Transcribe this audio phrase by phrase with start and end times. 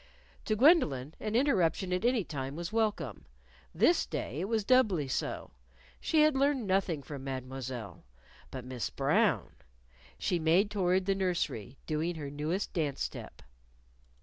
[0.45, 3.25] To Gwendolyn an interruption at any time was welcome.
[3.71, 5.51] This day it was doubly so.
[5.99, 8.03] She had learned nothing from Mademoiselle.
[8.49, 9.53] But Miss Brown
[10.17, 13.43] She made toward the nursery, doing her newest dance step.